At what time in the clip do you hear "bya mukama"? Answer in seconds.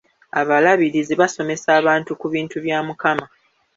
2.65-3.25